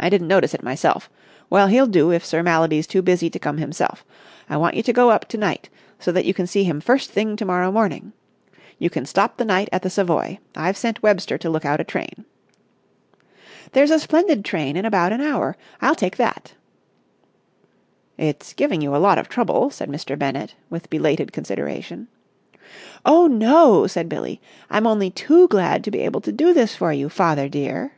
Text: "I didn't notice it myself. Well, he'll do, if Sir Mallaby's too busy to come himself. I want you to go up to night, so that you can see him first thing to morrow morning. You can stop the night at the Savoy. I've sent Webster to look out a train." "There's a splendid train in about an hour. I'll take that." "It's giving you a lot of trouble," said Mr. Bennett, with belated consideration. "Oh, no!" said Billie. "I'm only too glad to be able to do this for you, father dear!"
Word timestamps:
"I 0.00 0.08
didn't 0.10 0.26
notice 0.26 0.52
it 0.52 0.64
myself. 0.64 1.08
Well, 1.48 1.68
he'll 1.68 1.86
do, 1.86 2.10
if 2.10 2.24
Sir 2.24 2.42
Mallaby's 2.42 2.88
too 2.88 3.02
busy 3.02 3.30
to 3.30 3.38
come 3.38 3.58
himself. 3.58 4.04
I 4.50 4.56
want 4.56 4.74
you 4.74 4.82
to 4.82 4.92
go 4.92 5.10
up 5.10 5.26
to 5.28 5.38
night, 5.38 5.70
so 6.00 6.10
that 6.10 6.24
you 6.24 6.34
can 6.34 6.48
see 6.48 6.64
him 6.64 6.80
first 6.80 7.10
thing 7.10 7.36
to 7.36 7.44
morrow 7.44 7.70
morning. 7.70 8.12
You 8.80 8.90
can 8.90 9.06
stop 9.06 9.36
the 9.36 9.44
night 9.44 9.68
at 9.70 9.82
the 9.82 9.90
Savoy. 9.90 10.40
I've 10.56 10.76
sent 10.76 11.04
Webster 11.04 11.38
to 11.38 11.48
look 11.50 11.64
out 11.64 11.78
a 11.80 11.84
train." 11.84 12.24
"There's 13.72 13.92
a 13.92 14.00
splendid 14.00 14.44
train 14.44 14.76
in 14.76 14.84
about 14.84 15.12
an 15.12 15.20
hour. 15.20 15.56
I'll 15.80 15.94
take 15.94 16.16
that." 16.16 16.54
"It's 18.18 18.54
giving 18.54 18.80
you 18.82 18.96
a 18.96 19.04
lot 19.06 19.18
of 19.18 19.28
trouble," 19.28 19.70
said 19.70 19.88
Mr. 19.88 20.18
Bennett, 20.18 20.56
with 20.68 20.90
belated 20.90 21.32
consideration. 21.32 22.08
"Oh, 23.04 23.28
no!" 23.28 23.86
said 23.86 24.08
Billie. 24.08 24.40
"I'm 24.68 24.86
only 24.88 25.10
too 25.10 25.46
glad 25.46 25.84
to 25.84 25.92
be 25.92 26.00
able 26.00 26.22
to 26.22 26.32
do 26.32 26.52
this 26.52 26.74
for 26.74 26.92
you, 26.92 27.08
father 27.08 27.48
dear!" 27.48 27.92